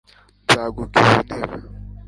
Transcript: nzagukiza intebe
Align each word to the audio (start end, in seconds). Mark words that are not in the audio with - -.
nzagukiza 0.43 1.11
intebe 1.19 1.55